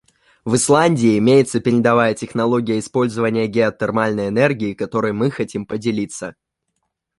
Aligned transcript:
В 0.45 0.55
Исландии 0.55 1.15
имеется 1.19 1.59
передовая 1.59 2.15
технология 2.15 2.79
использования 2.79 3.45
геотермальной 3.45 4.29
энергии, 4.29 4.73
которой 4.73 5.11
мы 5.13 5.29
хотим 5.29 5.67
поделиться. 5.67 6.35